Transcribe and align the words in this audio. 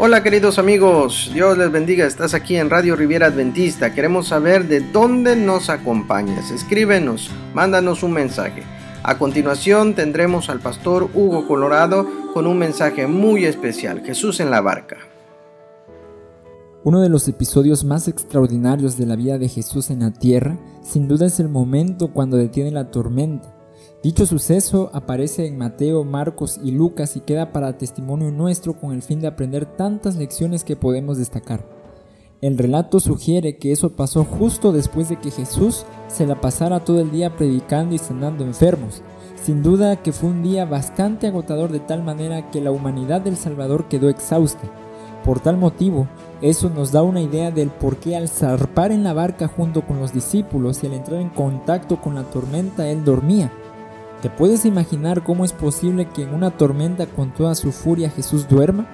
Hola 0.00 0.22
queridos 0.22 0.60
amigos, 0.60 1.28
Dios 1.34 1.58
les 1.58 1.72
bendiga, 1.72 2.06
estás 2.06 2.32
aquí 2.32 2.54
en 2.54 2.70
Radio 2.70 2.94
Riviera 2.94 3.26
Adventista, 3.26 3.92
queremos 3.92 4.28
saber 4.28 4.68
de 4.68 4.78
dónde 4.78 5.34
nos 5.34 5.70
acompañas, 5.70 6.52
escríbenos, 6.52 7.32
mándanos 7.52 8.04
un 8.04 8.12
mensaje. 8.12 8.62
A 9.02 9.18
continuación 9.18 9.94
tendremos 9.94 10.50
al 10.50 10.60
pastor 10.60 11.10
Hugo 11.14 11.48
Colorado 11.48 12.06
con 12.32 12.46
un 12.46 12.58
mensaje 12.58 13.08
muy 13.08 13.44
especial, 13.44 14.04
Jesús 14.04 14.38
en 14.38 14.52
la 14.52 14.60
barca. 14.60 14.98
Uno 16.84 17.00
de 17.00 17.08
los 17.08 17.26
episodios 17.26 17.82
más 17.82 18.06
extraordinarios 18.06 18.96
de 18.98 19.06
la 19.06 19.16
vida 19.16 19.36
de 19.36 19.48
Jesús 19.48 19.90
en 19.90 19.98
la 19.98 20.12
tierra, 20.12 20.56
sin 20.80 21.08
duda 21.08 21.26
es 21.26 21.40
el 21.40 21.48
momento 21.48 22.12
cuando 22.12 22.36
detiene 22.36 22.70
la 22.70 22.92
tormenta 22.92 23.57
Dicho 24.00 24.26
suceso 24.26 24.90
aparece 24.92 25.46
en 25.48 25.58
Mateo, 25.58 26.04
Marcos 26.04 26.60
y 26.62 26.70
Lucas 26.70 27.16
y 27.16 27.20
queda 27.20 27.50
para 27.50 27.78
testimonio 27.78 28.30
nuestro 28.30 28.74
con 28.74 28.92
el 28.92 29.02
fin 29.02 29.18
de 29.18 29.26
aprender 29.26 29.66
tantas 29.66 30.14
lecciones 30.14 30.62
que 30.62 30.76
podemos 30.76 31.18
destacar. 31.18 31.66
El 32.40 32.56
relato 32.56 33.00
sugiere 33.00 33.56
que 33.56 33.72
eso 33.72 33.96
pasó 33.96 34.22
justo 34.22 34.70
después 34.70 35.08
de 35.08 35.18
que 35.18 35.32
Jesús 35.32 35.84
se 36.06 36.26
la 36.26 36.40
pasara 36.40 36.84
todo 36.84 37.00
el 37.00 37.10
día 37.10 37.34
predicando 37.34 37.96
y 37.96 37.98
sanando 37.98 38.44
enfermos. 38.44 39.02
Sin 39.42 39.64
duda 39.64 40.00
que 40.00 40.12
fue 40.12 40.30
un 40.30 40.44
día 40.44 40.64
bastante 40.64 41.26
agotador 41.26 41.72
de 41.72 41.80
tal 41.80 42.04
manera 42.04 42.52
que 42.52 42.60
la 42.60 42.70
humanidad 42.70 43.20
del 43.20 43.36
Salvador 43.36 43.88
quedó 43.88 44.08
exhausta. 44.08 44.70
Por 45.24 45.40
tal 45.40 45.56
motivo, 45.56 46.06
eso 46.40 46.70
nos 46.70 46.92
da 46.92 47.02
una 47.02 47.20
idea 47.20 47.50
del 47.50 47.70
por 47.70 47.96
qué 47.96 48.16
al 48.16 48.28
zarpar 48.28 48.92
en 48.92 49.02
la 49.02 49.12
barca 49.12 49.48
junto 49.48 49.84
con 49.84 49.98
los 49.98 50.12
discípulos 50.12 50.84
y 50.84 50.86
al 50.86 50.92
entrar 50.92 51.20
en 51.20 51.30
contacto 51.30 52.00
con 52.00 52.14
la 52.14 52.22
tormenta 52.22 52.88
él 52.88 53.04
dormía. 53.04 53.50
¿Te 54.22 54.30
puedes 54.30 54.64
imaginar 54.64 55.22
cómo 55.22 55.44
es 55.44 55.52
posible 55.52 56.08
que 56.08 56.22
en 56.22 56.34
una 56.34 56.50
tormenta 56.50 57.06
con 57.06 57.32
toda 57.32 57.54
su 57.54 57.70
furia 57.70 58.10
Jesús 58.10 58.48
duerma? 58.48 58.86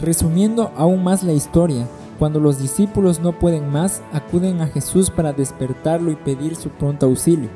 Resumiendo 0.00 0.72
aún 0.76 1.04
más 1.04 1.22
la 1.22 1.32
historia, 1.32 1.86
cuando 2.18 2.40
los 2.40 2.58
discípulos 2.58 3.20
no 3.20 3.38
pueden 3.38 3.70
más, 3.70 4.02
acuden 4.12 4.60
a 4.60 4.66
Jesús 4.66 5.10
para 5.10 5.32
despertarlo 5.32 6.10
y 6.10 6.16
pedir 6.16 6.56
su 6.56 6.70
pronto 6.70 7.06
auxilio. 7.06 7.50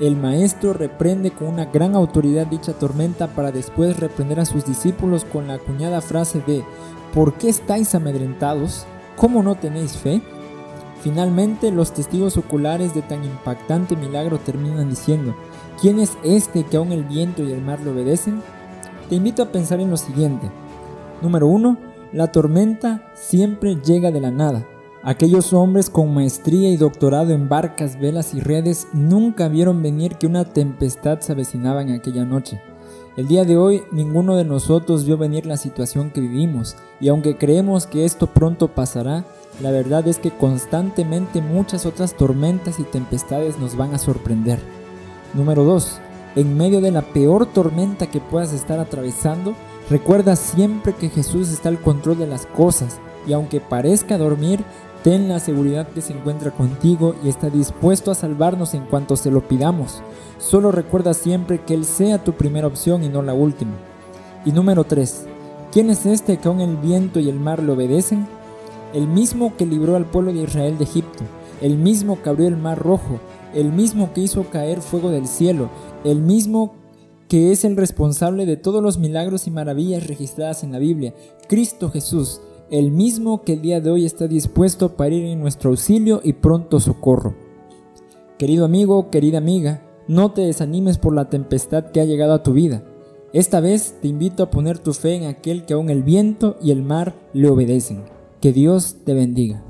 El 0.00 0.16
maestro 0.16 0.72
reprende 0.72 1.30
con 1.30 1.48
una 1.48 1.66
gran 1.66 1.94
autoridad 1.94 2.46
dicha 2.46 2.72
tormenta 2.72 3.28
para 3.28 3.52
después 3.52 4.00
reprender 4.00 4.40
a 4.40 4.46
sus 4.46 4.64
discípulos 4.64 5.26
con 5.26 5.46
la 5.46 5.54
acuñada 5.54 6.00
frase 6.00 6.42
de 6.46 6.64
¿Por 7.12 7.34
qué 7.34 7.50
estáis 7.50 7.94
amedrentados? 7.94 8.86
¿Cómo 9.16 9.42
no 9.42 9.56
tenéis 9.56 9.98
fe? 9.98 10.22
Finalmente, 11.02 11.70
los 11.70 11.92
testigos 11.92 12.36
oculares 12.36 12.94
de 12.94 13.02
tan 13.02 13.24
impactante 13.24 13.96
milagro 13.96 14.38
terminan 14.38 14.90
diciendo, 14.90 15.34
¿Quién 15.80 15.98
es 15.98 16.18
este 16.22 16.64
que 16.64 16.76
aún 16.76 16.92
el 16.92 17.04
viento 17.04 17.42
y 17.42 17.52
el 17.52 17.62
mar 17.62 17.80
le 17.80 17.90
obedecen? 17.90 18.42
Te 19.08 19.14
invito 19.14 19.42
a 19.42 19.50
pensar 19.50 19.80
en 19.80 19.90
lo 19.90 19.96
siguiente. 19.96 20.50
Número 21.22 21.46
1. 21.46 21.78
La 22.12 22.32
tormenta 22.32 23.10
siempre 23.14 23.76
llega 23.76 24.10
de 24.10 24.20
la 24.20 24.30
nada. 24.30 24.66
Aquellos 25.02 25.54
hombres 25.54 25.88
con 25.88 26.12
maestría 26.12 26.68
y 26.70 26.76
doctorado 26.76 27.32
en 27.32 27.48
barcas, 27.48 27.98
velas 27.98 28.34
y 28.34 28.40
redes 28.40 28.88
nunca 28.92 29.48
vieron 29.48 29.82
venir 29.82 30.16
que 30.16 30.26
una 30.26 30.44
tempestad 30.44 31.20
se 31.20 31.32
avecinaba 31.32 31.80
en 31.80 31.92
aquella 31.92 32.26
noche. 32.26 32.60
El 33.16 33.26
día 33.26 33.44
de 33.44 33.56
hoy 33.56 33.82
ninguno 33.90 34.36
de 34.36 34.44
nosotros 34.44 35.06
vio 35.06 35.16
venir 35.16 35.46
la 35.46 35.56
situación 35.56 36.10
que 36.10 36.20
vivimos 36.20 36.76
y 37.00 37.08
aunque 37.08 37.36
creemos 37.38 37.86
que 37.86 38.04
esto 38.04 38.26
pronto 38.26 38.68
pasará, 38.68 39.24
la 39.60 39.70
verdad 39.70 40.06
es 40.08 40.18
que 40.18 40.30
constantemente 40.30 41.42
muchas 41.42 41.86
otras 41.86 42.14
tormentas 42.14 42.78
y 42.78 42.84
tempestades 42.84 43.58
nos 43.58 43.76
van 43.76 43.94
a 43.94 43.98
sorprender. 43.98 44.58
Número 45.34 45.64
2. 45.64 46.00
En 46.36 46.56
medio 46.56 46.80
de 46.80 46.90
la 46.90 47.02
peor 47.02 47.46
tormenta 47.46 48.06
que 48.06 48.20
puedas 48.20 48.52
estar 48.52 48.78
atravesando, 48.78 49.54
recuerda 49.90 50.36
siempre 50.36 50.94
que 50.94 51.08
Jesús 51.08 51.50
está 51.50 51.68
al 51.68 51.80
control 51.80 52.18
de 52.18 52.26
las 52.26 52.46
cosas 52.46 52.98
y 53.26 53.32
aunque 53.32 53.60
parezca 53.60 54.16
dormir, 54.16 54.64
ten 55.02 55.28
la 55.28 55.40
seguridad 55.40 55.88
que 55.88 56.00
se 56.00 56.12
encuentra 56.12 56.50
contigo 56.50 57.14
y 57.22 57.28
está 57.28 57.50
dispuesto 57.50 58.10
a 58.10 58.14
salvarnos 58.14 58.74
en 58.74 58.86
cuanto 58.86 59.16
se 59.16 59.30
lo 59.30 59.46
pidamos. 59.46 60.02
Solo 60.38 60.72
recuerda 60.72 61.14
siempre 61.14 61.60
que 61.62 61.74
Él 61.74 61.84
sea 61.84 62.22
tu 62.22 62.32
primera 62.32 62.66
opción 62.66 63.02
y 63.04 63.08
no 63.08 63.22
la 63.22 63.34
última. 63.34 63.72
Y 64.44 64.52
número 64.52 64.84
3. 64.84 65.26
¿Quién 65.72 65.90
es 65.90 66.06
este 66.06 66.38
que 66.38 66.48
aún 66.48 66.60
el 66.60 66.76
viento 66.76 67.20
y 67.20 67.28
el 67.28 67.38
mar 67.38 67.62
le 67.62 67.72
obedecen? 67.72 68.26
El 68.92 69.06
mismo 69.06 69.56
que 69.56 69.66
libró 69.66 69.96
al 69.96 70.06
pueblo 70.06 70.32
de 70.32 70.42
Israel 70.42 70.76
de 70.76 70.84
Egipto, 70.84 71.22
el 71.60 71.76
mismo 71.76 72.20
que 72.22 72.28
abrió 72.28 72.48
el 72.48 72.56
mar 72.56 72.78
rojo, 72.78 73.20
el 73.54 73.72
mismo 73.72 74.12
que 74.12 74.22
hizo 74.22 74.50
caer 74.50 74.80
fuego 74.80 75.10
del 75.10 75.26
cielo, 75.26 75.70
el 76.04 76.20
mismo 76.20 76.74
que 77.28 77.52
es 77.52 77.64
el 77.64 77.76
responsable 77.76 78.46
de 78.46 78.56
todos 78.56 78.82
los 78.82 78.98
milagros 78.98 79.46
y 79.46 79.52
maravillas 79.52 80.08
registradas 80.08 80.64
en 80.64 80.72
la 80.72 80.80
Biblia, 80.80 81.14
Cristo 81.48 81.88
Jesús, 81.90 82.40
el 82.70 82.90
mismo 82.90 83.42
que 83.42 83.52
el 83.52 83.62
día 83.62 83.80
de 83.80 83.90
hoy 83.90 84.04
está 84.04 84.26
dispuesto 84.26 84.96
para 84.96 85.14
ir 85.14 85.24
en 85.24 85.40
nuestro 85.40 85.70
auxilio 85.70 86.20
y 86.24 86.32
pronto 86.32 86.80
socorro. 86.80 87.34
Querido 88.38 88.64
amigo, 88.64 89.10
querida 89.10 89.38
amiga, 89.38 89.82
no 90.08 90.32
te 90.32 90.40
desanimes 90.40 90.98
por 90.98 91.14
la 91.14 91.30
tempestad 91.30 91.92
que 91.92 92.00
ha 92.00 92.04
llegado 92.04 92.32
a 92.32 92.42
tu 92.42 92.52
vida. 92.52 92.82
Esta 93.32 93.60
vez 93.60 93.94
te 94.02 94.08
invito 94.08 94.42
a 94.42 94.50
poner 94.50 94.78
tu 94.78 94.92
fe 94.92 95.14
en 95.14 95.26
aquel 95.26 95.64
que 95.64 95.74
aún 95.74 95.90
el 95.90 96.02
viento 96.02 96.56
y 96.60 96.72
el 96.72 96.82
mar 96.82 97.14
le 97.32 97.48
obedecen. 97.48 98.19
Que 98.40 98.52
Dios 98.54 98.96
te 99.04 99.12
bendiga. 99.12 99.62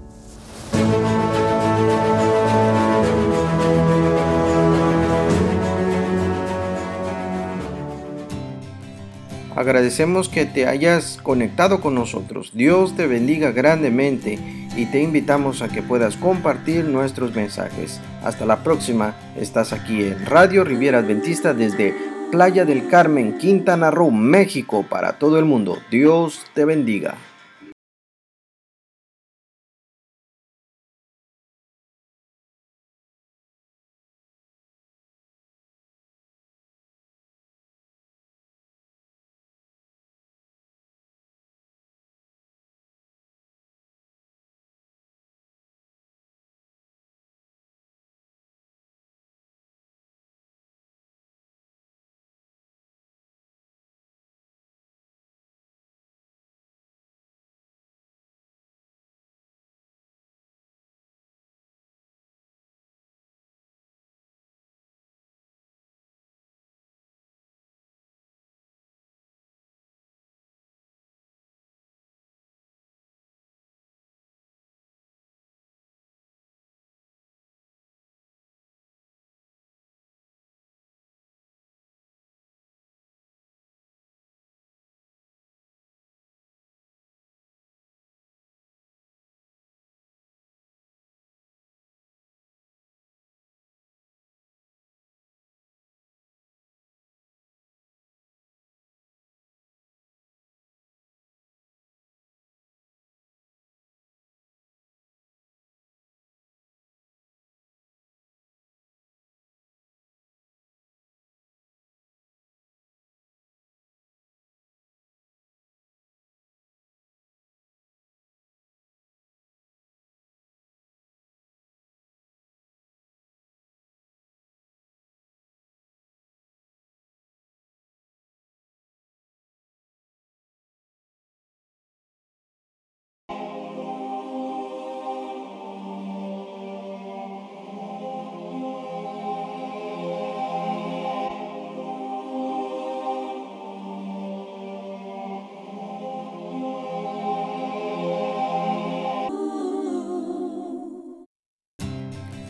Agradecemos 9.56 10.28
que 10.28 10.47
te 10.47 10.66
hayas 10.66 11.19
conectado 11.22 11.80
con 11.80 11.97
nosotros. 11.97 12.53
Dios 12.54 12.97
te 12.97 13.09
bendiga 13.09 13.50
grandemente 13.50 14.38
y 14.76 14.86
te 14.86 15.03
invitamos 15.03 15.62
a 15.62 15.69
que 15.69 15.82
puedas 15.82 16.16
compartir 16.16 16.84
nuestros 16.84 17.34
mensajes. 17.34 18.00
Hasta 18.22 18.47
la 18.47 18.62
próxima. 18.62 19.16
Estás 19.36 19.72
aquí 19.72 20.04
en 20.04 20.25
Radio 20.26 20.62
Riviera 20.62 21.00
Adventista 21.00 21.54
desde 21.54 21.92
Playa 22.30 22.64
del 22.64 22.86
Carmen, 22.86 23.36
Quintana 23.36 23.91
Roo, 23.91 24.12
México, 24.12 24.86
para 24.88 25.19
todo 25.19 25.41
el 25.41 25.44
mundo. 25.44 25.78
Dios 25.91 26.47
te 26.54 26.64
bendiga. 26.64 27.16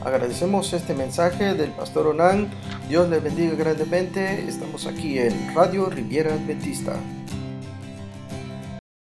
Agradecemos 0.04 0.72
este 0.72 0.94
mensaje 0.94 1.54
del 1.54 1.70
pastor 1.72 2.06
Onan. 2.06 2.48
Dios 2.88 3.08
le 3.10 3.20
bendiga 3.20 3.54
grandemente. 3.54 4.48
Estamos 4.48 4.86
aquí 4.86 5.18
en 5.18 5.54
Radio 5.54 5.90
Riviera 5.90 6.32
Adventista. 6.32 6.94